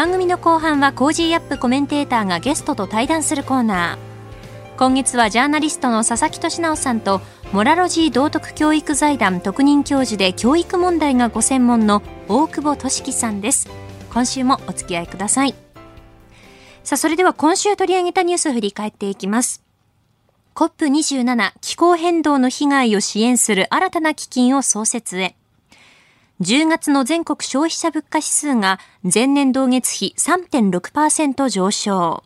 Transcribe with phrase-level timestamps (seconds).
[0.00, 4.78] 番組の後半は Cozy up コメンテーターがゲストと対談するコーナー。
[4.78, 7.20] 今月はジャーナリストの佐々木俊尚さんと
[7.52, 13.68] モラロジー道徳教育財団特任教授で教育問題がご専門の大久保俊輝さんです。
[14.10, 15.54] 今週もお付き合いください。
[16.82, 19.62] さあそれでは今週取り上げたニュースを振り返っていきます。
[20.54, 25.36] COP27 気候変動の被害を支援する新たな基金を創設へ。
[26.40, 32.24] 10月の全国消費者物価指数が前年同月比3.6%上昇。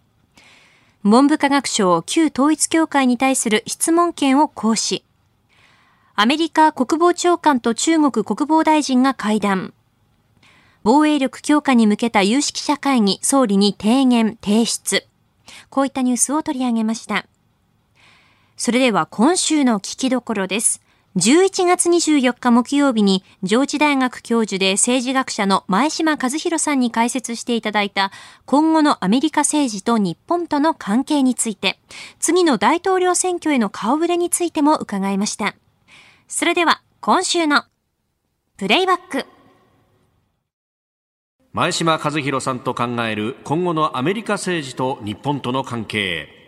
[1.03, 5.05] 文部科学省旧統一協会に対する質問権を行使。
[6.15, 9.75] アメリカ国防長官と中国国防大臣が会談。
[10.85, 15.09] 防衛力強化に向けた有識者会議総理に提言提出。
[15.71, 17.27] こういったニュースを取り上げました。
[18.57, 20.84] それでは今週の聞きどころです。
[21.17, 28.11] 11月24日木曜日に上智大学教授で政治学者の前島和弘さんに解説していただいた
[28.47, 31.79] 今後のアメリカ政治と日本との関係について、
[32.19, 35.55] 次の大統領選挙への顔ぶれについても伺いました。
[36.27, 37.63] それでは今週の
[38.57, 39.25] プレイバック。
[41.53, 46.44] 前島和弘さんと考える今後のアメリカ政治と日本との関係。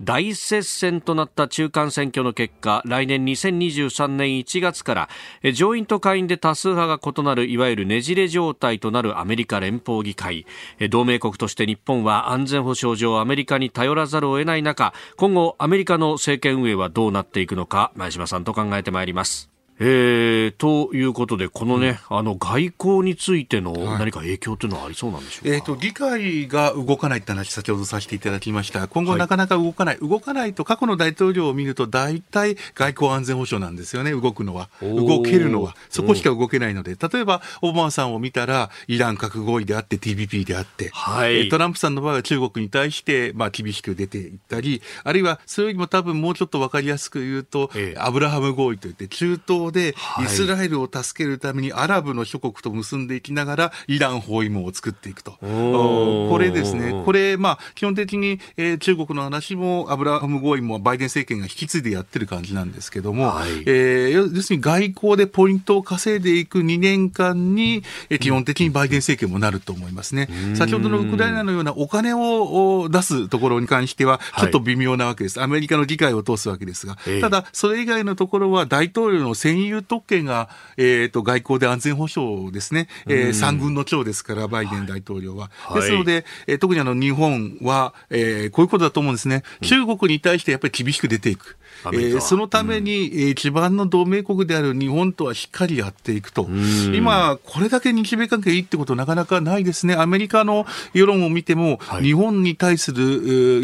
[0.00, 5.08] 大接戦となった中間選挙の結果来年2023年1月から
[5.52, 10.46] 上院と下院で多数派が異なるいわゆるねじれ状態となるアメリカ連邦議会。
[10.90, 19.53] 同盟国として日本は安全保障上アメリカに頼らざるを得ない中今後アメリカの政権運営はどうなっていくのか前島さんと考えてまいります。
[19.80, 47.96] えー、ということで、このね、うん、あの外交についての何か影響というのはありそうなんでしょうか、はい、えーと、議会が動かないって話、先ほどさせていただきました、今後、なかなか動かない、はい、動かないと、過去の大統領を見ると、大体外交安全保障なんですよね、動くのは、動けるのは、そこしか動けないので、例えば、オバマさんを見たら、イラン核合意であって、TPP であって、はい、トランプさんの場合は中国に対して、まあ、厳しく出ていったり、あるいはそれよりも多分もうちょっと分かりやすく言うと、え。
[47.98, 55.32] アブラハム合意といって、中東でイスラエルを助けるためにアラブの諸国と結んでいきながらイラン包囲網を作っていくと。
[55.40, 70.28] これですね、これ、まあ、基本的に、えー、中国の話もアブラハム合意もバイデン政権が引き継いでやってる感じなんですけども、はい、えー、要するに外交でポイントを稼いでいく2年間に、えー、基本的にバイデン政権もなると思いますね。
[70.54, 75.38] 先ほどのウクライナのようなお金を出すところに関しては、ちょっと微妙なわけです。
[75.38, 85.50] はい、アメリカの議会を通すわけですが、ただ、それ以外のところは大統領の占有特権が、えーと、外交で安全保障ですね、えー、三軍の長ですから、バイデン大統領は。
[85.54, 91.56] はい、ですので、えー、特にあの日本は、えー、こういうことだと思うんですね、中国に対してやっぱり厳しく出ていく。
[91.86, 96.48] えー、そのために、うん、えー、基盤の同盟国である日本とはしっかりやっていくと、
[96.94, 103.06] 今、これだけ日米関係いいってことなかなかないですね、アメリカの世論を見ても、はい、日本に対する、え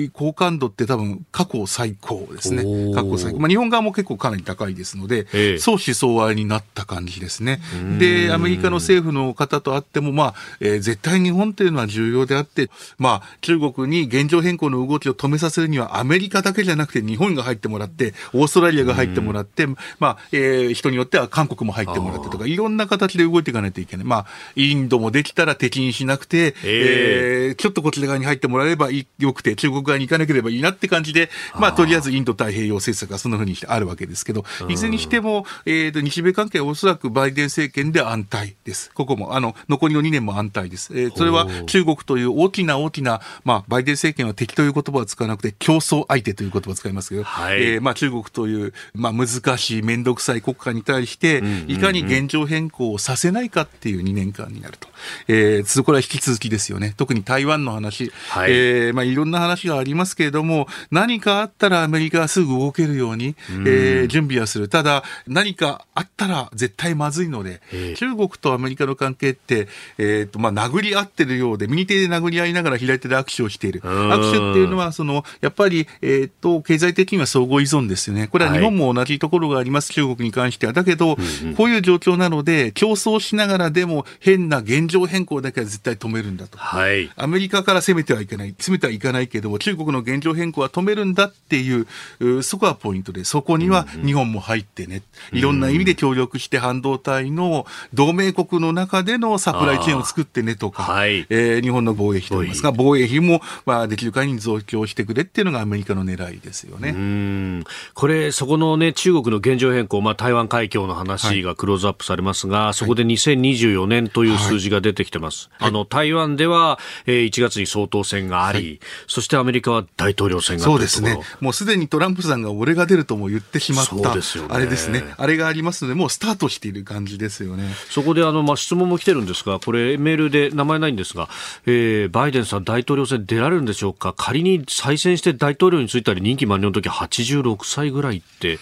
[0.05, 7.60] ー、好感度って多分過去最高ですね、過去最高、まあ、日本側も結構かなり高いですので、えー、相思相愛になった感じですね。
[7.98, 24.06] で、アメリカの政府の方とあっても、まあえー、絶対日本というのは重要であって、まあ、中国に現状変更の動きを止めさせるには、アメリカだけじゃなくて日本が入ってもらって、オーストラリアが入ってもらって、まあ、えー、人によっては韓国も入ってもらってとか、いろんな形で動いていかないといけない。
[24.06, 24.26] まあ、
[24.56, 38.91] インドもできたら敵にしなくて、えー、えー、ちょっとこちら側に入ってもらえればよくて、中国側に行かなければいいなって感じで、まあ、とりあえずインド太平洋政策がそんなふうにしてあるわけですけど、いずれにしても、えーと、日米関係はおそらくバイデン政権で安泰です。
[38.92, 40.92] ここも、あの、残りの2年も安泰です。
[40.98, 49.28] えー、それは中国という大きな大きな、まあ、バイデン政権は敵という言葉は使わなくて、競争相手という言葉を使いますけど、はい、えー、まあ、中国という、まあ、難
[49.59, 54.89] しい、面倒くさい国家に対して、いかに現状変更をさせないかっていう2年間になると。
[55.28, 56.95] えー、これは引き続きですよね。
[56.97, 64.68] 特に台湾の話、はい、えー、まあ、いろんな話がありますけれども、何かあったらアメリカはすぐ動けるように、えー、準備はする。
[64.68, 67.60] ただ、何かかあったら絶対まずいので、
[67.97, 69.68] 中国とアメリカの関係って、
[69.98, 73.80] えっ、ー、と、まあ、殴り合ってるようで、右手で殴り合いながら左手で握手をしている。
[73.83, 78.27] 握手っていうのは、その、やっぱり、えっ、ー、と、経済的には相互依存ですよね。
[78.28, 80.72] これは日本も同じところがあります、はい、中国に関しては。
[80.72, 86.57] だけど、うんうん、こういう状況なので、競争しながらでも変な現状変更だけは絶対止めるんだと。
[86.57, 88.54] はい、アメリカから攻めてはいけない。
[88.59, 91.80] 攻めてはいかないけども、中国の現状変更は止めるんだってい
[92.18, 95.03] う、そこはポイントで、そこには日本も入ってね。
[95.33, 107.64] いろんな意味で協力して半導体の同盟国の中でのサプライチェーンを作ってねとか、はい、えー、日本の防衛費といいますが、防衛費も、まあ、できる限り増強してくれっていうのがアメリカの狙いですよね。
[107.94, 115.50] これ、そこのね、中国の現状変更、まあ、台湾海峡の話がクローズアップされますが、はい、そこで2024年という数字が出てきてます。
[115.58, 121.18] はい、あの、台湾では、えー、1月に総統選があり、そしてアメリカは大統領選がそうですね。
[121.41, 124.02] もうすでにトランプさんが俺が出るとも言ってしまった、ね、
[124.48, 125.04] あれですね。
[125.16, 127.72] あれがありますので、もうスタートしている感じですよね。
[127.91, 131.28] そこであの、まあ、質問も来てるんですが、これメールで名前ないんですが、
[131.66, 134.15] えー、バイデンさん大統領選出られるんでしょうか？
[134.16, 138.59] 仮に再選して大統領に就いたり任期満了の時86歳ぐらいって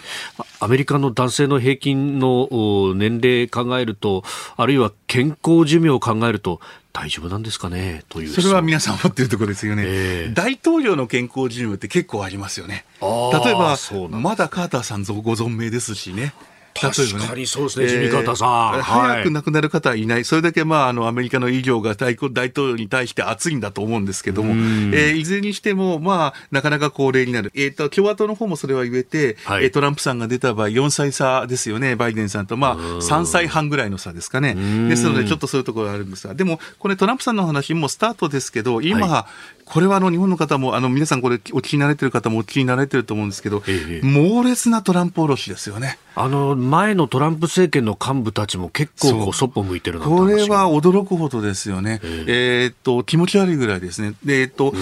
[0.60, 2.48] アメリカの男性の平均の
[2.94, 4.24] 年齢考えると
[4.56, 6.60] あるいは健康寿命を考えると
[6.92, 8.02] 大丈夫なんですかね？
[8.08, 12.84] というそれは皆さん思っているところですよね、えー、大統領の健康寿命って結構ありますよね。
[13.00, 13.06] 例
[13.52, 13.76] えば
[14.10, 16.34] まだカーターさんご存命ですしね
[16.80, 18.82] 確かにそうですね、地味方さん。
[18.82, 34.54] 早く亡くなる方はいない、それだけ、まあ、あのアメリカの医療が大大統領に対して熱いんだと思うんですけども、えー、いずれにしても、まあ、なかなか高齢になる、えーと、共和党の方もそれは言えて、はい、トランプさんが出た場合、4歳差ですよね、バイデンさんと、まあ、3歳半ぐらいの差ですかね。
[34.88, 45.98] ですので、ちょっとそういうところがあるんですが、でも、これ、トランプさんの話もスタートですけど、今、はい、これはあの日本の方も、あの皆さんこれお聞きになれてる方もお聞きになれてると思うんですけど、ええ、猛烈なトランプ卸ですよね。
[46.14, 52.00] あの前のトランプ政権の幹部たちも結構こうそっぽ向いてるこれは驚くほどですよね。
[52.04, 52.66] ええ。
[52.68, 54.14] ー、っと気持ち悪いぐらいですね。
[54.24, 54.72] でえー、っと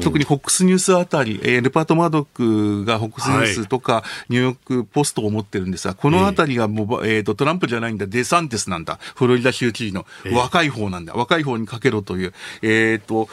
[0.00, 10.06] 特に FOX ニュースあたり、えー、レパート・マードックが FOX ニュースとか、ニューヨーク・ポストを持ってるんですが、このあたりがもう、えー、っとトランプじゃないんだ、デサンティスなんだ、フロリダ州知事の。
[10.32, 13.28] 若い方なんだ、若い方にかけろという、えー、っと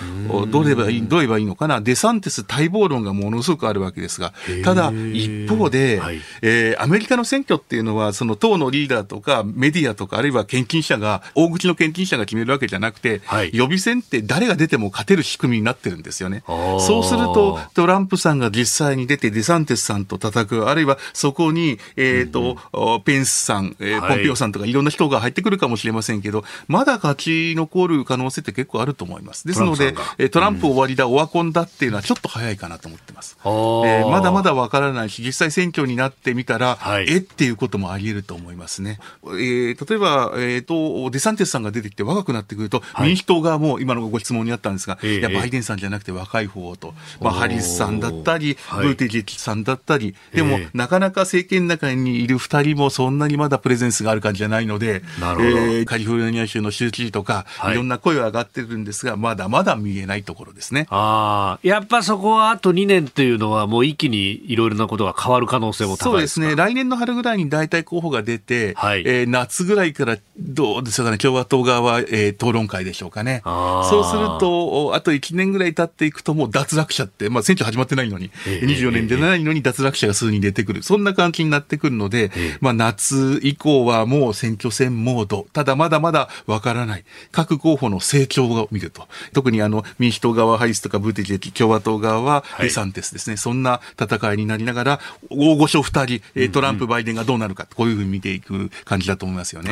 [0.48, 16.44] どう言えばいいどう言えばいいのかな、デサンティス待望論がものすごくあるわけですが、ただ一方で、はい、えー、アメリカの選挙っていうのはその党のリーダーとかメディアとか、あるいは献金者が、大口の献金者が決めるわけじゃなくて、はい、予備選って誰が出ても勝てる仕組みになってるんですよね。
[16.48, 29.48] そうすると、トランプさんが実際に出て、デサンティスさんと叩く、あるいはそこに、えっ、ー、と、うん、ペンスさん、えー、ポンピオさんとかいろんな人が入ってくるかもしれませんけど、まだ勝ち残る可能性って結構あると思います。
[29.48, 29.96] ですので、
[30.30, 33.38] トランプ終わりだ、オワコンだっていうのはちょっと早いかなと思ってます。
[33.44, 39.00] えー、まだまだわからないし、実際選挙になってみたら、はい、えっていうこともあり得ると思いますね。
[39.26, 55.48] えー、例えば、えっ、ー、と、デサンティスさんが出てきて若くなってくると、はい、民主党側も今のご質問にあったんですが、えー、いや、バイデンさんじゃなくて若い方と、まあ、ハリスさんだったり、ブーティジェキさんだったり、でも、なかなか政権の中にいる二人もそんなにまだプレゼンスがある感じじゃないので、なるほど。
[55.48, 60.88] えー、カリフォルニア州の州知事とか、はい、いろんな声は上がってるんですが、まだまだ見えないところですね。
[60.90, 66.56] ああ、やっぱそこはあと2年っていうのは、もう一気にいろいろなことが変わる可能性も高いそうですね。
[66.56, 73.42] 来年の春ぐらいに大体候補が出て、はい、えー、夏ぐらいからどうですかね、共和党側は、えー、討論会でしょうかね。
[73.44, 87.04] そうすると、あと1年ぐらい経っていくと、もう脱落者って、まあ、選挙始まってないのに、えー、24年でないのに脱落者が数人出てくる、そんな感じになってくるので、えー、まあ、夏以降はもう選挙戦モード、ただまだまだわからない、
[87.34, 99.72] 各候補の成長を見ると、特にあの民主党側はハリスとかブーティジェ共和党側はデサンテスですね、はい、そんな戦いになりながら、大御所2人、トランプ、バイデンがどうなるか、こういうふうに見ていく感じだと思いますよね。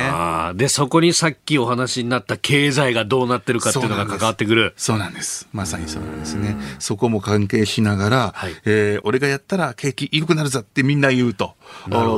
[0.56, 4.74] で、そこにさっきお話になった経済がどうなってるかっていうのが関わってくる。
[4.78, 5.48] そうなんです。
[5.54, 6.58] まさにそうなんですね。
[6.80, 11.56] そこも関係しながら、はい、えー、俺がやったら景気良くなるぞってみんな言うと。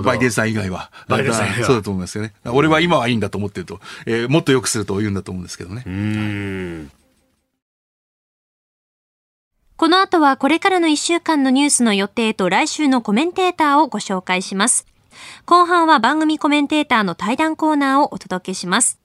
[0.04, 0.92] バイデンさん以外は。
[1.08, 1.68] バイデンさん以外は。
[1.68, 2.34] そうだと思いますよね。
[2.46, 3.80] 俺は今はいいんだと思ってると。
[4.06, 5.84] えー、もっと良くすると言うんだと思うんですけどね。
[5.86, 6.92] うん
[9.80, 14.86] この後はこれからの1週間のニュースの予定と来週のコメンテーターをご紹介します。
[15.46, 19.00] 後半は番組コメンテーターの対談コーナーをお届けします。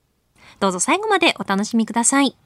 [0.59, 2.37] どうぞ最後までお楽しみください。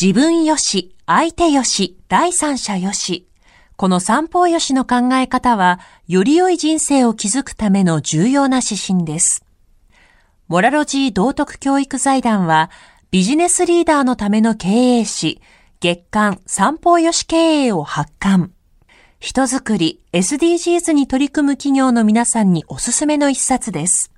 [0.00, 3.26] 自分よし、相手よし、第三者よし。
[3.74, 9.44] この三方よしの考え方は、より良い人生を築くための重要な指針です。
[10.48, 12.70] モラロジー道徳教育財団は、
[13.10, 15.42] ビジネスリーダーのための経営誌、
[15.80, 18.52] 月刊散歩よし経営を発刊。
[19.20, 24.10] 人づくり SDGs に取り組む企業の皆さんにおすすめの一冊です。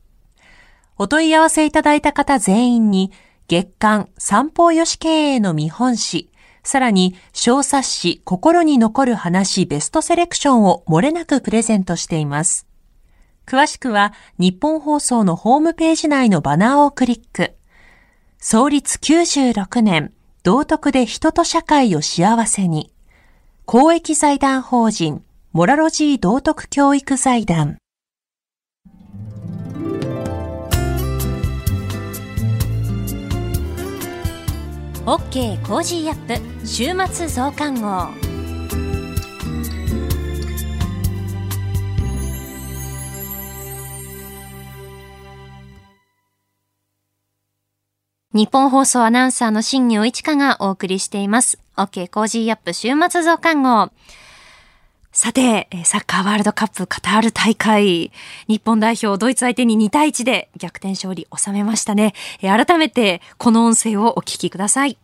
[0.99, 3.10] お問い合わせいただいた方全員に、
[3.49, 6.30] 月刊散歩よし経営の見本誌、
[6.62, 12.69] さらに小冊子心に残る話ベストセレクションを漏れなくプレゼントしています。
[13.50, 17.54] 詳しくは日本放送のホームページ内のバナーをクリック。
[18.38, 20.12] 創立96年、
[20.45, 22.92] 道徳で人と社会を幸せに。
[23.64, 27.78] 公益財団法人、モラロジー道徳教育財団。
[35.07, 38.29] OK Cozy up 週末増刊号。
[48.32, 51.58] ニッポン放送アナウンサーの新行市佳がお送りしています。
[51.76, 53.90] OK Cozy up 週末増刊号。
[55.10, 58.12] さて、サッカーワールドカップカタール大会、
[58.46, 62.14] 日本代表ドイツ相手に2対1で逆転勝利収めましたね。
[62.40, 64.96] 改めてこの音声をお聞きください。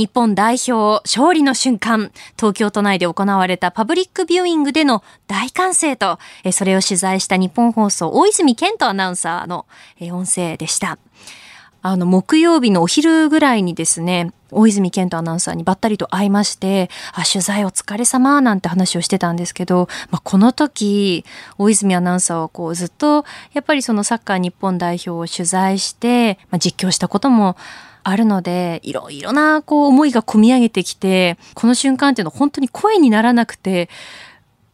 [0.00, 6.18] 日本代表勝利の瞬間、東京都内で行われたパブリックビューイングでの大歓声と、
[6.52, 9.66] それを取材した日本放送大泉健人アナウンサーの
[10.10, 10.98] 音声でした。
[11.82, 21.26] あの、木曜日のお昼ぐらいにですね、大泉健人アナウンサーにばったりと会いまして、あ、取材お疲れ様なんて話をしてたんですけど、まあ、この時、
[21.58, 27.58] 大泉アナウンサーはこうずっと、やっぱりそのサッカー日本代表を取材して、まあ、実況したことも
[28.02, 33.88] あるので、いろいろなこう思いが込み上げてきて、この瞬間っていうのは本当に声にならなくて、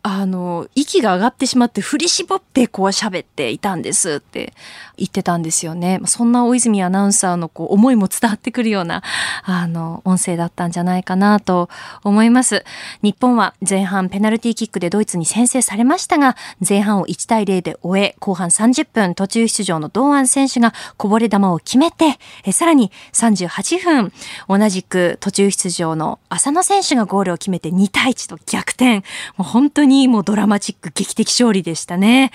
[0.08, 4.52] あの、息が上がってしまって振り絞ってこう喋っていたんですって
[4.96, 6.00] 言ってたんですよね。
[6.04, 9.02] そんな大泉アナウンサーのこう思いも伝わってくるような、
[9.42, 11.68] あの、音声だったんじゃないかなと
[12.04, 12.64] 思います。
[13.02, 16.36] 日本は前半ペナルティーキックでドイツに先制されましたが、
[16.66, 24.12] 前半を1対0で終え、後半30分途中出場の堂安選手がこぼれ球を決めて、えさらに38分、
[24.48, 28.98] 同じく途中出場の浅野選手がゴールを決めて2対1と逆転。
[29.36, 32.32] もう本当ににもドラマチック劇的勝利でしたね。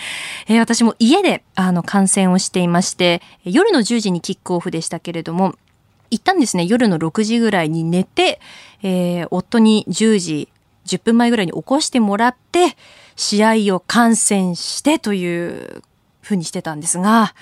[0.48, 5.56] えー、私も家であの観戦をしていまして、夜の10時にキックオフでしたけれども、
[6.10, 8.42] 一旦ですね、夜の6時ぐらいに寝て、
[8.84, 10.50] えー、夫に10時
[10.86, 12.76] 10分前ぐらいに起こしてもらって、
[13.16, 15.84] 試合を観戦してという
[16.22, 17.34] ふうにしてたんですが、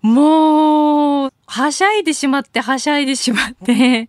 [0.00, 4.08] もう、はしゃいでしまって、はしゃいでしまって、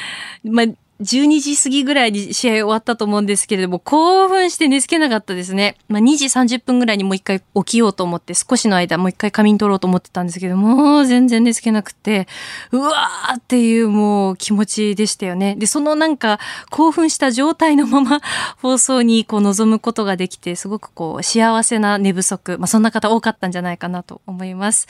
[0.44, 0.66] まあ、
[1.00, 5.76] 12時過ぎぐらいに試合終わったと思うんですけれども、興奮して寝つけなかったですね。
[5.88, 12.28] まあ、2時30分ぐらいにもう一回起きようと思って、少しの間もう一回仮眠取ろうと思ってたんですけども、う全然寝つけなくて、
[12.70, 15.56] うわーっていうもう気持ちでしたよね。
[15.56, 16.38] で、そのなんか
[16.70, 18.20] 興奮した状態のまま
[18.62, 24.86] 放送にこう臨むことができて、すごくこう幸せな寝不足、まあ、そんな方多かったんじゃないかなと思います。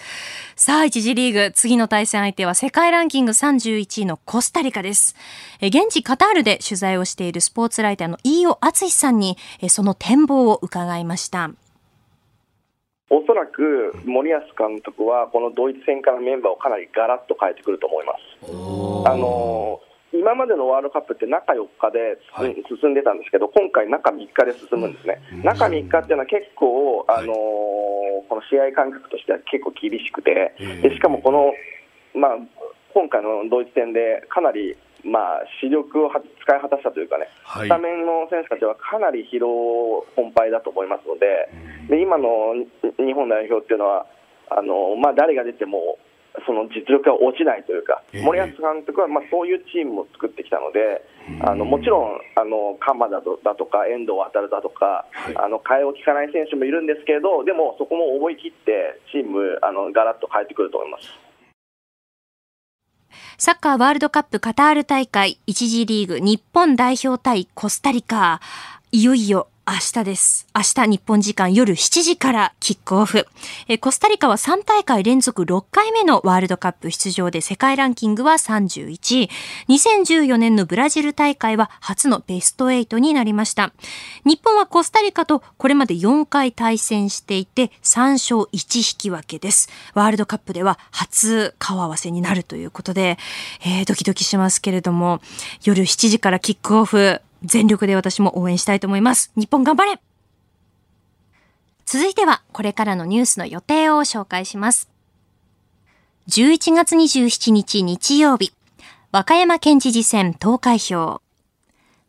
[0.55, 5.17] さあ、一次リーグ、次の対戦相手は世界ランキング31位のコスタリカです。
[5.61, 9.37] え現地カタールで取材をしているスポーツライターの飯尾敦さんに
[9.69, 11.53] その展望を伺いました。
[13.11, 19.09] おそらく森保監督はこのドイツ戦からメンバーをかなりガラッと変えてくると思います。
[19.09, 19.81] あの
[20.13, 22.19] 今までのワールドカップって中4日で
[22.81, 31.53] 進んでたんですけど、今回、中3日で進むんですね、中3日っていうのは結構、あのこの試合間隔としては結構厳しくて、でしかもこの、
[32.15, 32.39] まあ、
[32.95, 41.49] 今回のドイツ戦でかなりまあ、視力を使い果たしたというかね、はい、スタメンの選手たちはかなり疲労困憊だと思いますので、
[41.89, 42.55] で今の
[42.97, 44.07] 日本代表っていうのは、
[44.51, 45.99] あのまあ、誰が出ても
[46.47, 51.05] その実力が落ちないというか、森保監督はまあそういうチームを作ってきたので、
[51.47, 55.07] あのもちろんあの鎌田だとか遠藤航だとか、
[55.37, 61.07] あの替えを利かない選手もいるんですけれど、でもそこも思い切ってチームあのガラッと変えてくると思います。
[63.39, 68.41] サッカーワールドカップカタール大会1次リーグ日本代表対コスタリカ。
[68.93, 70.47] いよいよ明日です。
[70.55, 73.27] 明日日本時間夜7時からキックオフ。
[73.67, 79.31] えコスタリカは3大会連続6回目のワールドカップ出場で世界ランキングは31位。
[79.69, 83.73] 2014年のブラジル大会は初のベスト8になりました。
[84.27, 89.71] 日本はコスタリカとこれまで4回対戦していて3勝1引き分けです。
[89.95, 93.17] ワールドカップでは初顔合わせになるということで、
[93.65, 95.23] えー、ドキドキしますけれども、
[95.65, 97.23] 夜7時からキックオフ。
[97.45, 99.33] 全力で私も応援したいと思います。
[99.37, 100.01] 日本頑張れ
[101.87, 104.89] 続いては、これからのニュースの予定を紹介します。
[106.29, 108.53] 11月27日日曜日、
[109.13, 111.21] 和歌山県知事選投開票。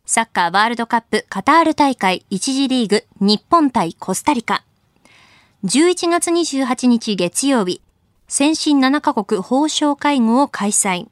[0.06, 4.64] サッカーワールドカップカタール大会1次リーグ日本対コスタリカ。
[5.64, 7.82] 11月28日月曜日、
[8.28, 11.08] 先進7カ国法相会合を開催。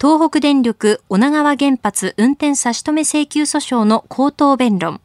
[0.00, 4.98] 東北電力女川原発運転差し止め請求訴訟の口頭弁論。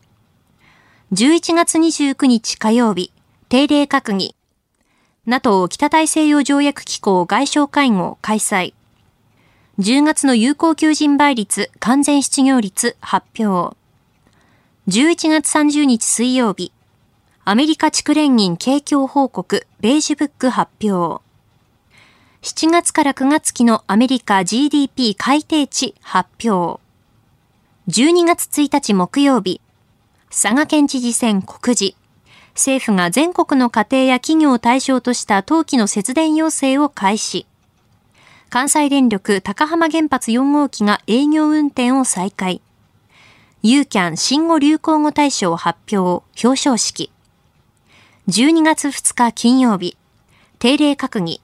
[1.11, 3.11] 11月29日火曜日、
[3.49, 4.37] 定例閣議。
[5.25, 8.73] NATO 北大西洋条約機構外相会合開催。
[9.79, 13.75] 10月の有効求人倍率完全失業率発表。
[14.87, 16.71] 11月30日水曜日、
[17.43, 21.24] アメリカ地区連銀景況報告ベージュブック発表。
[22.45, 26.79] 7月から9月期のアメリカ GDP 改定値発表。
[27.87, 29.61] 12月1日木曜日、
[30.29, 31.95] 佐賀県知事選告示。
[32.53, 37.47] 政府が全国の家庭や企業を対象とした冬季の節電要請を開始。
[38.51, 42.61] 関西電力高浜原発4号機が営業運転を再開。
[43.63, 47.11] ユーキャン新語・流行語大賞発表、表彰式。
[48.27, 49.97] 12月2日金曜日、
[50.59, 51.41] 定例閣議、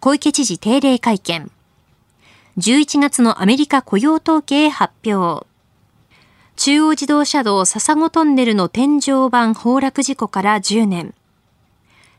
[0.00, 1.50] 小池知事定例会見。
[2.56, 5.44] 11月のアメリカ雇用統計発表。
[6.54, 11.14] 中央自動車道笹子トンネルの天井板崩落事故から10年。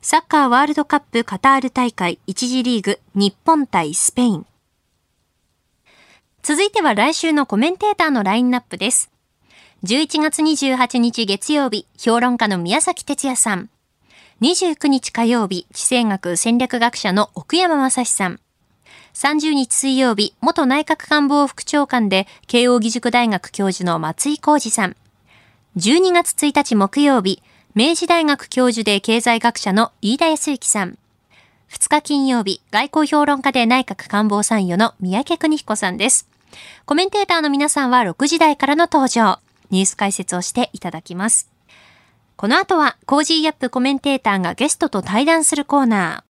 [0.02, 4.46] サッカーワールドカップカタール大会1次リーグ日本対スペイン。
[6.44, 9.10] 続いては来週のコメンテーターのラインナップです。
[9.86, 13.70] 11月28日月曜日、評論家の宮崎哲也さん。
[14.42, 18.40] 29日火曜日、地政学戦略学者の奥山正史さん。
[19.14, 24.96] 30日水曜日、元内閣官房副長官で慶応義塾大学教授の松井浩二さん。
[25.76, 27.44] 12月1日木曜日、
[27.76, 30.98] 明治大学教授で経済学者の飯田康之さん。
[31.70, 36.30] 2日金曜日、外交評論家で内閣官房参与の宮家邦彦さんです。
[36.86, 39.40] コメンテーターの皆さんは6時台からの登場。
[39.70, 41.49] ニュース解説をしていただきます。
[42.40, 46.24] この後は、 Cozy up コメンテーターがゲストと対談するコーナ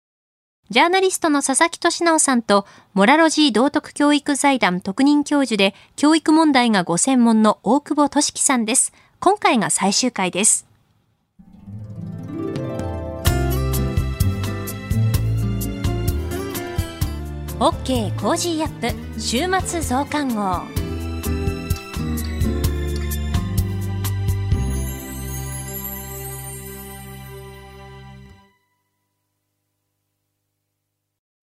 [0.70, 0.74] ー。
[0.74, 8.93] ジャーナリストの佐々木俊尚さんと、モラロジー道徳教育財団特任教授で、教育問題がご専門の大久保俊輝さんです。
[9.20, 10.65] 今回が最終回です。
[17.60, 20.77] OK Cozy up 週末増刊号。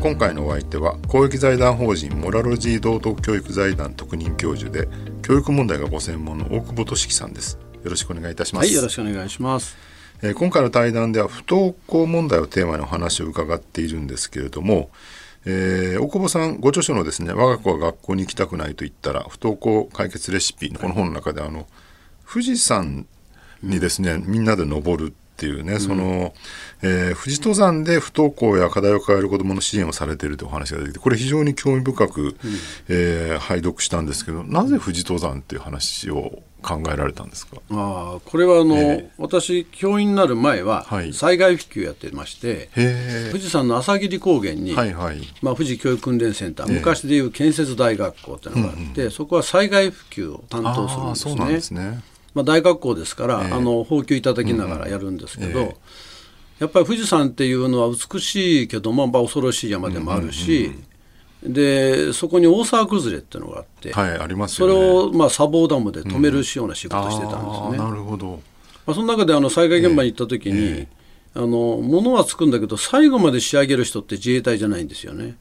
[0.00, 4.88] 今回のお相手は公益財団法人モラロジー道徳教育財団特任教授で
[5.20, 7.58] 教育問題がご専門の大久保俊樹さんです。
[7.84, 8.66] よろしくお願いいたします。
[8.66, 9.76] はいよろしくお願いします。
[10.22, 14.88] えー、今回の対談では不登校問題をテーマにお話を伺っているんですけれども、
[15.44, 21.66] えー、大久保さんご著書のですね我が子は学校に行きたくないと言ったら不登校解決レシピこの本の中であの
[22.26, 23.06] 富士山
[23.62, 26.34] にですね、みんなで登るっていうね、うん、その、
[26.82, 32.34] えー、富士登山で不登校や課題を抱える子どもの支援をされているというお話が出てきてこれ非常に興味深く、うん、
[32.90, 37.56] えー、拝読したんですけどなぜ富士登山っていう話を考えられたんですか？
[37.70, 41.14] ああこれはあの、え私教員になる前ははい。
[41.14, 45.22] 災害普及やってまして、へ富士山の朝霧高原に、えはいはい。
[45.40, 52.02] まあ、富士教育訓練センター、昔でいう建設大学校っていうのがあって、そこは災害普及を担当するんですああそうなんねですね
[52.34, 53.52] まあ、大学校ですから、ええ。
[53.52, 55.76] あの放給いただきながらやるんですけど、うんえ。
[56.60, 60.72] やっぱり富士山っていうのは美しいけども、まあ、恐ろしい山でもあるし、
[61.42, 64.68] でそこに大沢崩れっていうのがあって、はいありますね。
[64.68, 67.78] れを、まあ、砂防ダムで止めるような仕事をしてたんですあね。
[67.78, 68.42] ーなるほど。
[68.86, 70.86] まあ、その中であの災害現場に行った時に、
[71.34, 75.36] あの物はつくんだけど最後まで仕上げる人って自衛隊じゃないんですよね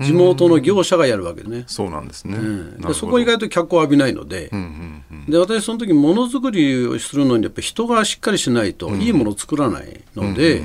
[0.00, 2.94] 地元の業者がやるわけでね、そうなんですね、うん。
[2.94, 5.30] そこ意外と脚光を浴びないので,、うんうんうん。
[5.30, 10.62] で私その時ものづくりをするのにやっぱ人がしっかりしないといいものを作らないので、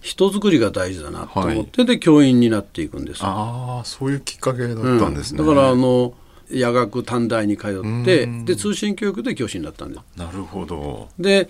[0.00, 5.48] 人作りが大事だなと思って、で教員になっていくんですああそういうきっかけだったんですね、うん。
[5.48, 6.14] だからあの
[6.50, 11.08] 夜学短大に通って、で通信教育で教師になったんですなるほど。
[11.18, 11.48] で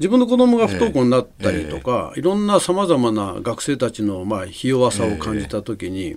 [0.00, 6.16] 自分の子供が不登校になったりとか、いろんなさまざまな学生たちのまあひ弱さを感じた時に、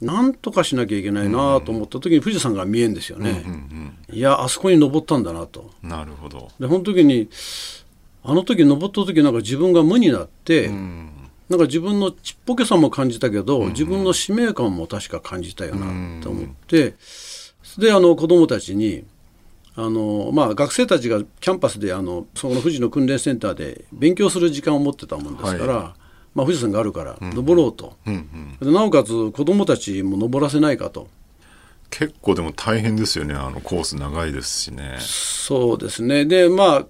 [0.00, 3.44] なんとかしなきゃいけないなと思った時に富士山が見えんですよね、
[4.10, 5.70] いやあそこに登ったんだなと。
[5.82, 6.50] なるほど。
[6.58, 7.28] でその時に
[8.24, 16.94] あの時登った時なんか自分が無になって、なんか自分のちっぽけさも感じたけど、自分の使命感も確か感じたよなと思って、
[17.78, 19.04] であの子供たちに
[19.76, 25.94] あの、まあ、学生たちがキャンパスであのその富士の訓練センターで勉強する時間を持ってたもんですから、
[26.34, 31.08] まあ、富士山があるから登ろうと、でなおかつ子供たちも登らせないかと。
[31.90, 34.96] 結構でも大変ですよねあのコース長いですしね。
[35.00, 36.24] そうですね。
[36.24, 36.86] でまあ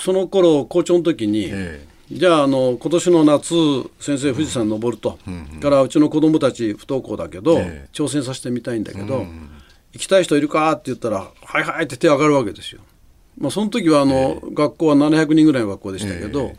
[0.00, 3.54] その頃校長の時に、えじゃああの今年の夏
[3.98, 5.18] 先生富士山登ると、
[5.60, 7.88] からうちの子供たち不登校だけど、ええ。
[7.92, 9.26] 挑戦させてみたいんだけど、
[9.92, 12.80] 行きたい人いるかって言ったら「はいはい」って手上がるわけですよ。
[13.38, 16.58] まあ、その時はあの、学校は700人ぐらいの学校でしたけど、え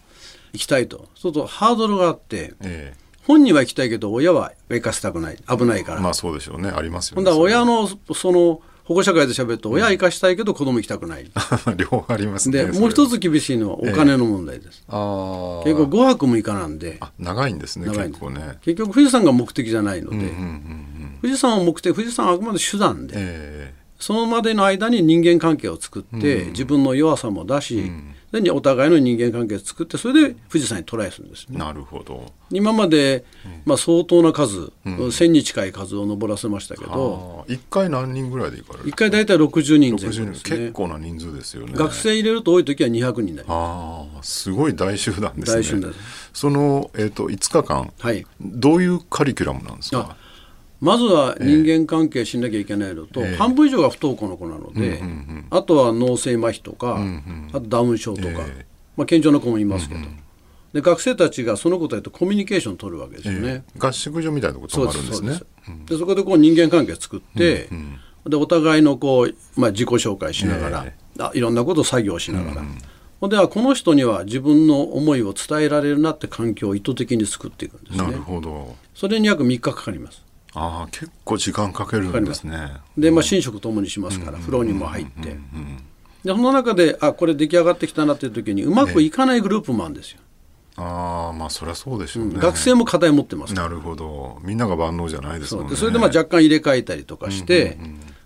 [0.55, 1.09] 行きたいと。
[1.15, 5.37] そうするとハードルがあってえ本人は行きたいけど親は行かせたくない。
[5.49, 6.69] 危ないから、えまあそうでしょうね。
[6.69, 11.29] ありますよほんねだら親のその保護者会で喋ると親は行かしたいけど子供行きたくない。
[11.75, 12.65] 両方ありますね。
[12.65, 14.83] でもう一つつ厳しいのはお金の問題です。
[14.87, 16.97] ああ結構5泊6日なんで。
[16.99, 18.59] あ長いんですね結構ね。
[18.61, 20.85] 結局富士山が目的じゃないので、うんうんうん
[21.21, 23.64] 富士山を目的富士山はあくまで手段で、え
[23.99, 27.91] そのまでの間に人間関係を作って、自分の弱さも出し、
[28.31, 31.55] でお互いの人間関係を作ってそれで富士山にトライするんですね。
[31.55, 32.33] えなるほど。
[32.51, 33.23] 今まで、
[33.65, 37.49] まあ、相当な数、1000に近い数を登らせましたけど、あ。
[37.49, 40.49] ー一回何人ぐらいで行かれる1回大体60人前後60です人。
[40.49, 40.71] 結ね。
[40.71, 41.73] 構な人数ですよね。
[41.75, 45.61] 学生入れると多い時は200人になりまああすごい大集団ですね。
[45.61, 45.93] 大集団
[46.33, 48.05] その、えー、と5日間す。
[48.05, 48.25] はい。
[48.41, 50.17] どういうカリキュラムなんですか？
[50.85, 55.01] まずは人間関係しなきゃいけないのと、半分以上が不登校の子なので、
[55.49, 56.99] あとは脳性麻痺とか、
[57.53, 60.01] あとダウン症とか、えまあ、健常な子もいますけど、
[60.73, 63.63] で学生たちがその子たちとコミュニケーションを取るわけですよね。
[63.75, 65.33] えー合宿所みたいなことあるんですね。
[65.33, 67.67] すそうでそこでこう人間関係作って、
[68.27, 72.65] でお互いのこう、まあ、自己紹介しながら、えあいろんなことを作業しながら、
[73.21, 78.17] ほんではこの人には自分の思いを伝えられるなって環境を意図的に作っていくんですなるね。
[78.17, 78.75] ほど。
[78.93, 80.25] それに約3日かかります。
[80.57, 82.71] ああ結構時間かけるんですね。
[82.97, 85.37] で、まあ、寝食ともにしますから、風呂にも入って、
[86.23, 90.19] でその中であこれ出来上がってきたなっていう時にうまくいかないグループもあるんですよ、
[90.77, 93.53] ああまあそりゃそうでしょうね、学生も課題持ってます。
[93.53, 94.39] なるほど。
[94.43, 95.75] みんなが万能じゃないですもんね。
[95.75, 97.77] それでまあ若干入れ替えたりとかして、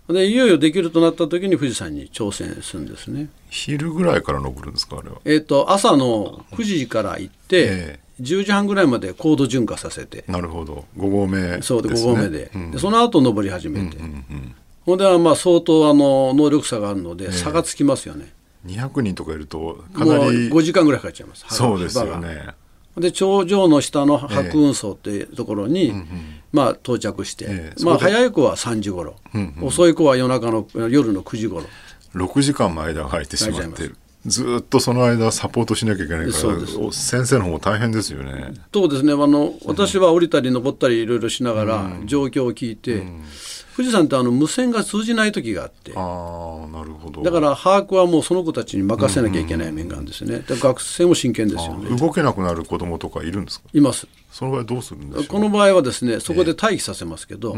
[0.08, 3.28] でいよいよできるとなった時に富士山に挑戦するんですね。
[3.48, 5.18] 昼ぐらいから登るんですかあれは？
[5.24, 10.24] えっと朝の9時から行って、え10時半ぐらいまで高度循環させて。
[10.28, 10.84] なるほど。
[10.96, 12.70] 5合目です、ね、そうで5合目で,、うん。
[12.70, 13.96] でその後登り始めて、
[14.84, 18.32] ほんではまあ相当あの能力差があるので差がつきますよね、
[18.66, 21.44] 200人とかいるとかもうなり5時間ぐらいかかっちゃいます。
[21.48, 22.48] そうですよね。
[22.96, 25.94] で頂上の下の白雲層っていうところに、
[26.52, 27.84] まあ、到着して、ええ。
[27.84, 29.16] まあ、早い子は3時頃、
[29.62, 31.66] 遅い子は夜中の夜の9時頃。
[32.14, 38.52] 6時間も間が空いてしまってるずーっとその間サポートしなきゃいけないから先生の方も大変ですよね。
[38.72, 39.12] そうですね。
[39.12, 43.02] あの私は降りたり登ったりいろいろしながら状況を聞いて、
[43.74, 47.22] 富士山ってあの無線が通じない時があってああなるほど。
[47.22, 51.96] だから把握はもうその子たちに任せなきゃいけない面があるんですよね、で学生も真剣ですよね。
[51.96, 53.68] 動けなくなる子供とかいるんですか？
[53.72, 54.06] います。
[54.30, 57.56] その場合どうするんでこの場合はですねそこで待機させますけど、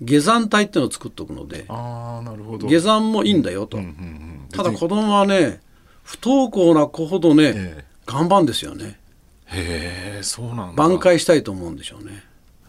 [0.00, 2.66] 下山隊っていうのを作っておくのでああなるほど。
[2.66, 4.48] 下山もいいんだよと、うんうん。
[4.52, 5.60] ただ子供はね
[6.06, 7.84] 不登校な子ほどね、ええ。
[8.06, 9.00] 頑張んですよね。
[9.46, 10.82] へえそうなんだ。
[10.84, 12.22] 挽回したいと思うんでしょうね。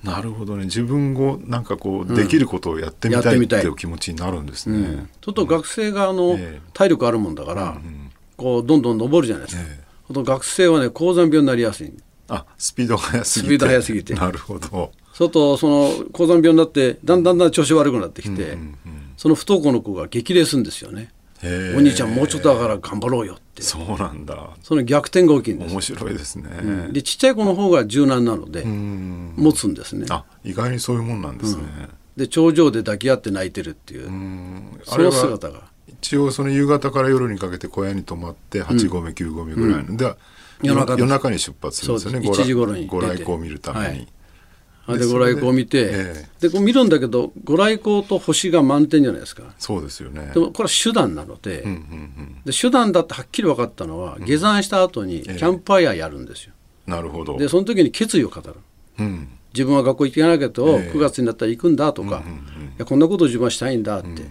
[0.04, 0.66] なるほどね。
[0.66, 4.78] 自分をなんかこう、できることをやってみたいっていう気持ちになるんですね。
[4.78, 6.62] うん、ちょっと学生があの、ええ。
[6.74, 7.78] 体力あるもんだから、
[8.38, 9.84] こうどんどん登るじゃないですか、ええ。
[10.06, 11.94] ほんと学生はね高山病になりやすい。
[12.30, 13.48] あスピードが速すぎて。
[13.48, 14.14] スピード速すぎて。
[14.16, 14.92] なるほど。
[15.14, 18.58] そうとその高山病になってだんだんだん調子悪くなってきて、
[19.18, 21.12] その不登校の子が激励するんですよね、
[21.76, 23.62] お兄ちゃんもうちょっとだから頑張ろうよって。
[23.62, 24.36] そそうなんだ。
[24.70, 25.74] の逆転が起きるんです。
[25.74, 29.34] 面白いですね、でちっちゃい子の方が柔軟なのでうん。
[29.38, 30.08] 持つんですね。
[30.10, 31.64] あ意外にそういうもんなんですね、
[32.16, 34.82] で頂上で抱き合って泣いてるっていう、うん。
[34.84, 35.64] その姿が。
[35.88, 39.96] 一応その夕方から夜にかけて小屋に泊まって8合目、9合目ぐらいの。
[39.96, 40.16] で、
[40.62, 42.26] 夜中夜中に出発するんですよね。
[42.26, 42.42] そうです。
[42.42, 44.02] 1時頃にご来光を見るために、はい。
[44.02, 44.17] あ
[44.88, 49.44] ででご来光を見て、えでこう見るんだけどご来光と星が満点じゃないですか。
[49.60, 50.32] そうですよね。
[50.34, 56.52] でもこれは手段なので,、うんうんで手段だってはっきり分かったのは、下山した後にキャンプファイヤーやるんですよ。
[56.52, 57.38] うんなるほど。
[57.38, 58.56] でその時に決意を語る。
[59.00, 59.28] うん。
[59.54, 60.92] 自分は学校行っていかなきゃと、ええ。
[60.94, 62.24] 9月になったら行くんだとか、
[62.78, 64.24] いやこんなことを自分はしたいんだって、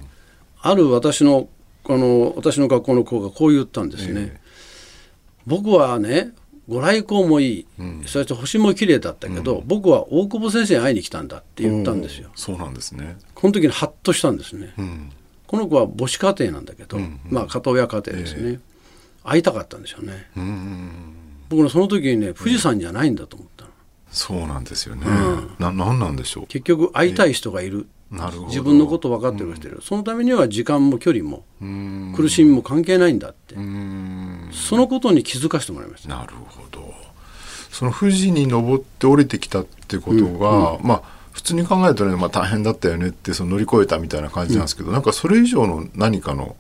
[0.61, 1.49] ある私の
[1.89, 4.41] あの私の学校の子がこう言ったんですね、
[5.47, 6.33] 僕はね
[6.69, 7.67] ご来光もいい、
[8.07, 12.31] そして星も綺麗だったけど、僕は大久保先生に会いに来たんだって言ったんですよ。
[12.35, 13.17] そうなんですね。
[13.35, 15.13] この時にハッとしたんですね、うん。
[15.47, 16.99] この子は母子家庭なんだけど、
[17.29, 18.59] まあ片親家庭ですね、
[19.23, 20.27] 会いたかったんでしょうね、
[21.49, 23.71] 僕ねその時にね富士山じゃないんだと思ったの。
[24.11, 25.07] そうなんですよね、
[25.59, 26.47] ななんなんでしょう。
[26.47, 31.45] 結局会いたい人がいる、自分のこと分かってる人がいる、そのためには時間も距離も
[32.15, 34.49] 苦しみも関係ないんだって、うん。
[34.53, 36.95] そのことに気づかせてもらいました、なるほど。
[37.71, 46.57] その富士に登って降りてきたってことが、まあ普通に考えるとね、まあ、大変だったよねってその乗り越えたみたいな感じなんですけど、なんかそれ以上の何かの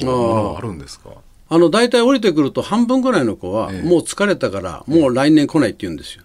[0.00, 1.10] ものはあるんですか？
[1.48, 3.82] あの大体降りてくると半分ぐらいの子は、ええ。
[3.82, 6.24] もう疲れたからもう来年来ないって言うんですよ、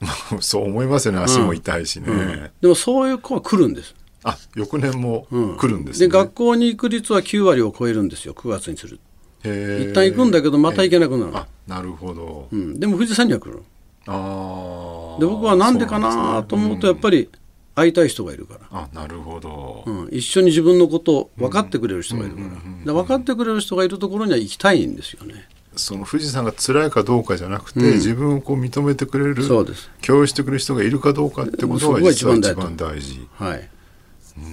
[0.40, 1.18] そう思いますよね。
[1.18, 3.94] 足も痛いしね、でもそういう子は来るんです。
[4.24, 5.26] あ翌年も
[5.58, 8.34] 来るんですでね、学校に行く率は9割を超えるんですよ。
[8.34, 8.98] 9月にする。
[9.44, 13.62] 一旦行くんだけどまた行けなくなる、あなるほど、うん、でも富士山には来る
[14.06, 17.28] ああで僕はなんでかなと思うとやっぱり
[17.74, 29.90] 会いたい人がいるから、あなるほど、うん、一緒に自分のことを分かってくれる人がいるから,、で分かってくれる人がいるところには行きたいんですよねその富士山が辛いかどうかじゃなくて、自分をこう認めてくれるそうです。
[30.04, 33.28] 共有してくれる人がいるかどうかってことが実は一一番大事番大事。
[33.34, 33.68] はい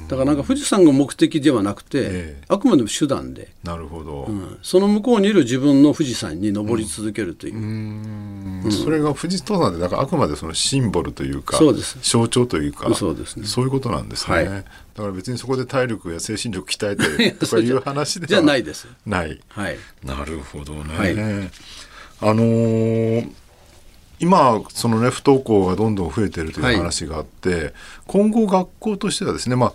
[0.08, 2.42] だからなんか富士山が目的ではなくて、ええ。
[2.48, 4.60] あくまでも手段で、なるほど、うん。
[4.62, 7.60] その向こうにいる自分の富士山に登り続けるという、う
[8.68, 8.72] ん。
[8.72, 11.98] それが富士登山でだからあくまでそのシンボルというかそうです。
[12.02, 13.46] 象徴というかそうですね。
[13.46, 14.46] そういうことなんですね、はい。
[14.46, 14.64] だか
[14.96, 18.88] ら別にそこで体力や精神力鍛えてとかいう 話ではじゃないです。
[19.06, 19.40] ない。
[19.50, 19.78] はい。
[20.04, 21.12] なるほどね、はい。
[22.22, 23.30] あのー
[24.24, 27.74] 今そのね不登校がどんどん増えてるという話があって、
[28.08, 29.74] 今後学校としてはですねまあ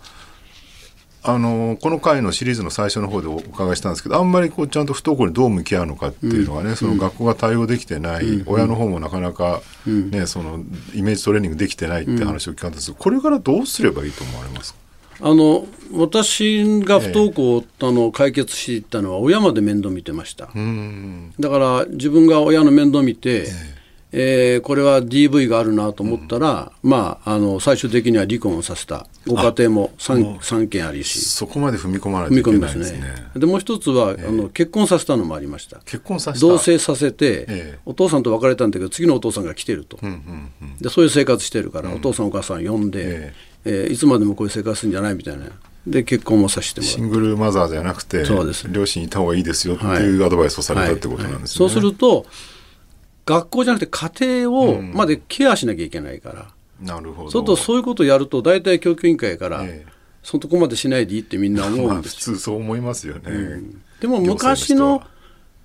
[1.20, 10.61] あのーこの回のシリーズの最初の方でお伺いしたんですけどあんまりこうちゃんと不登校にどう向き合うのかっていうのがね、その学校が対応できてない、親の方もなかなか、ねその
[10.94, 14.78] イメージトレーニングできてないって話を聞かれたんですこれからどうすればいいと思われますか？
[15.20, 21.34] あの私が不登校をあの解決していったのは親まで面倒見てました、うん。
[21.40, 29.06] だから自分が親の面倒見て、えーこれは DV があるなと思ったら、まあ、あの最終的には離婚をさせた。
[29.26, 31.20] ご家庭も 3, 三件ありし。
[31.20, 32.84] そこまで踏み込まないといけ込みますね。
[32.84, 33.30] ないですね。
[33.36, 35.80] でもう一つは、あの結婚させたのもありました。
[35.84, 36.46] 結婚させた。
[36.46, 37.78] 同棲させて、ええ。
[37.84, 40.76] お父さんと別れたんだけど次のお父さんが来てると、うんうんうん。
[40.78, 43.34] でそういう生活してるから、お父さんお母さん呼んで、え
[43.66, 43.88] え。
[43.90, 45.44] ーいつまでもこういう生活するんじゃないみたいな。
[45.86, 48.66] で結婚もさせてもらシングルマザーじゃなくてそうです。
[48.70, 51.46] 両親いた方がいいですよっていうアドバイスをされたってことなんですね。
[51.46, 52.26] そうすると
[53.28, 56.48] 学校じゃなくて家庭をまでケアしなきゃいけないから、
[56.80, 57.30] なるほど。
[57.30, 59.92] そうとそういうことをやると大体教育委員会から、ええ。
[60.22, 63.62] そのとこまでしないでいいってみんな思うんですよ、 通そう思いますよね。
[64.00, 65.02] でも行政昔の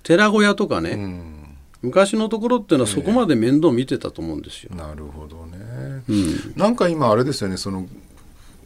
[0.02, 1.34] 寺小屋とかね、うん。
[1.80, 6.02] 昔のところっていうのはそこまで面倒見てたと思うんですよ、なるほどね。
[6.56, 7.88] なんか今あれですよねその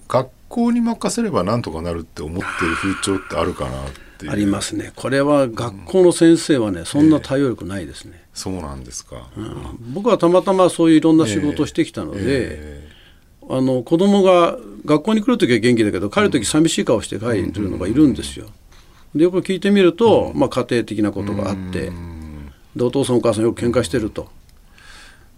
[0.08, 4.32] 学校に任せればなんとかなるって思ってる風潮ってあるかなっていう。
[4.32, 4.92] ありますね。
[4.96, 9.28] これは学校の先生はねそんな対応力ないですね、そうなんですか。
[9.92, 12.88] 僕はたまたまそういういろんな仕事をしてきたので、え
[13.50, 18.46] あの子供が学校に来るときは元気だけど帰るとき寂しい顔して帰るのがいるんですよ。
[19.14, 21.90] でよく聞いてみると、まあ、家庭的なことがあって
[22.76, 24.28] でお父さんお母さんよく喧嘩してると。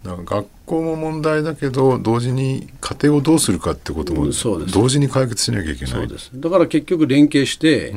[0.04, 4.28] えだから学校も問題だけど同時に家庭をどうするかってことも
[4.72, 5.92] 同時に解決しなきゃいけない。
[5.92, 7.94] そうですだから結局連携して、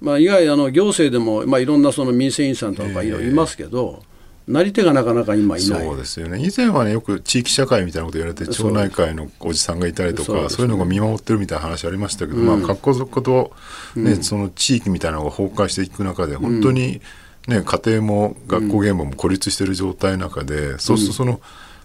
[0.00, 4.02] まあ、以外あの行政でも、まあ、いろんなその民生委員さんとかいろいろいますけど、
[4.50, 5.84] なり手がなかなか今いない。
[5.84, 6.38] そうですよね。
[6.44, 13.52] 以前はねよく地域社会みたいなこと言われて町内会のおじさんがいたりとかそう,、いうのが見守ってるみたいな話ありましたけど、うん、まあ学校族と、
[13.94, 17.00] ね、うん、その地域みたいなのが崩壊していく中で本当に、
[17.46, 21.40] ね、家庭も学校現場も孤立してる状態の中で、そうするとその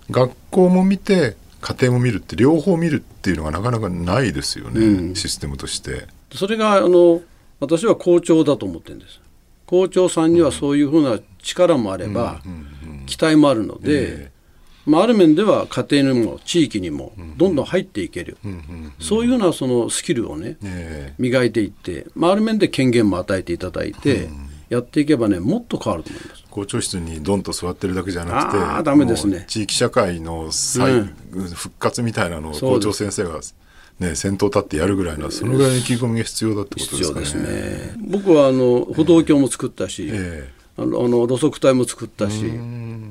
[0.10, 6.08] 学校も見て家庭も見るって両方見るっていうのがなかなかないですよね、システムとして。
[6.34, 7.22] それがあの
[7.60, 9.25] 私は校長だと思ってるんです。
[9.66, 12.42] 校長さんにはそういうふうな力もあれば、
[13.06, 14.32] 期待もあるので、
[14.86, 18.38] まあ、ある面では家庭にも地域にもどんどん入っていける、
[19.00, 20.58] そういうようなそのスキルをね、
[21.18, 24.30] 磨いていって、まあ、ある面で権限も与えていただいて、
[24.70, 26.44] やっていけばねもっと変わると思います。
[26.50, 29.46] 校長室にどんと座ってるだけじゃなくてあダメですね。
[29.48, 31.08] 地域社会の再、うん、
[31.50, 33.42] 復活みたいなのを校長先生が
[34.00, 37.48] ね、先頭立ってやるぐらいのそのぐらいの意気込みが必要だってことですかね。
[37.48, 37.94] ね。
[38.00, 42.52] 僕はあの歩道橋も作ったし、えー、あのあの路側帯も作ったし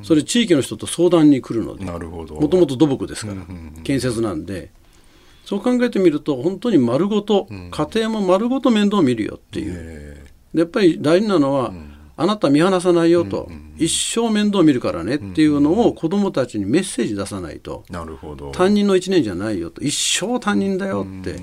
[0.02, 2.34] それ地域の人と相談に来るのでなるほど。
[2.34, 3.42] もともと土木ですから、
[3.82, 4.70] 建設なんで
[5.46, 11.72] そう考えてみると本当に丸ごと、家庭も丸ごと面倒を見るよっていう、えー、やっぱり大事なのは、
[12.16, 18.52] あなた見放さないよと、一生面倒見るからねっていうのを子どもたちにメッセージ出さないと、なるほど。
[18.52, 19.82] 担任の1年じゃないよと。
[19.82, 21.40] 一生担任だよって、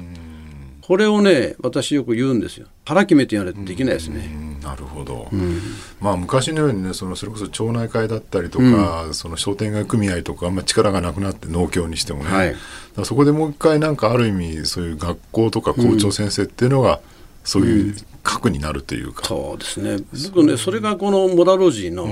[0.81, 2.67] これをね私よく言うんですよ。
[2.85, 4.51] 腹決めてやれできないですね。
[4.61, 5.59] なるほど、うん、
[5.99, 12.55] まあ昔のようにねそのそれこそ町内会だったりとか、うん、その商店街組合とかあんま力がなくなって農協にしてもね、はい、
[13.03, 16.99] そこでもう一回なんかある意味そういう学校とか校長先生っていうのが、
[17.43, 20.03] そういう核になるというか、そうですね。
[20.33, 22.07] 僕ねそれがこのモラロジーの、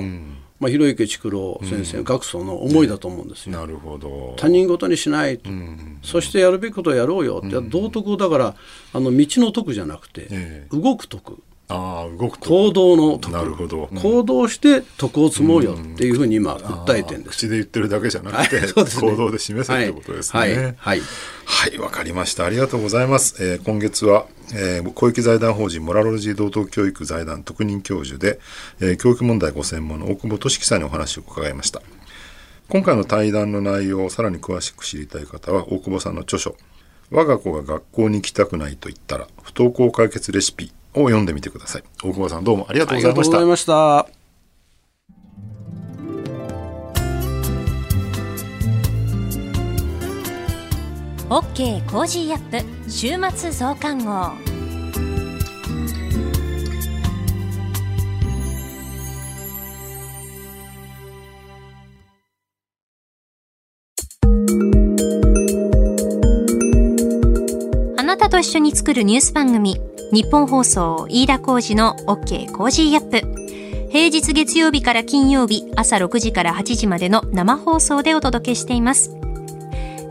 [0.60, 3.58] まあ、広池筑郎先生、うん、学祖の思いだと思うんですよ。
[3.58, 4.36] なるほど。
[4.38, 8.56] 他人事にしないと、うん、そしてやるべきことをやろうよって、うん、道徳だから
[8.94, 20.40] あの道の徳じゃなくて、えー、動く徳あ動く行動のなるほど、行動して徳を積もうよっていうふうに今訴えてるんです、口で言ってるだけじゃなくて、はいね、行動で示せってことですね。
[20.40, 21.02] はいはい
[21.46, 21.78] はい。
[21.78, 22.46] わ、かりました。
[22.46, 28.40] ありがとうございます、えー、今月は、えー、小池財団法人モラロジー道徳教育財団特任教授で、
[28.80, 31.82] えー、教育問題ご専門の大久保俊樹さんにお話を伺いました。
[32.68, 36.56] 今回の対談の内容をさらに詳しく知りたい方は大久保さんの著書
[37.10, 41.84] 我が子が学校に行きたくないと言ったら不登校解決レシピを読んでみてください。
[42.04, 43.38] 大久保さんどうもありがとうございました。
[43.38, 44.20] ありがとうございました。
[51.32, 54.32] OK Cozy up 週末増刊号。
[67.96, 69.80] あなたと一緒に作るニュース番組
[70.12, 73.90] 日本放送飯田浩二の OK コージーアップ。
[73.92, 79.12] 平日月曜日から金曜日朝6時から8時までの生放送でお届けしています。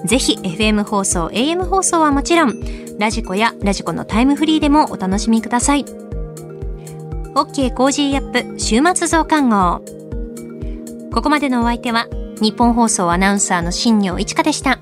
[0.04, 2.54] ぜひ FM 放送 AM 放送はもちろん
[3.00, 5.84] radiko や radiko のタイムフリーでもお楽しみください。
[7.34, 9.82] OK Cozy up 週末増刊号。
[11.12, 12.06] ここまでのお相手は
[12.40, 14.78] ニッポン放送アナウンサーの新行市佳でした。